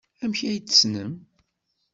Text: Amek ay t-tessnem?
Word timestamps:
Amek 0.23 0.39
ay 0.43 0.57
t-tessnem? 0.59 1.13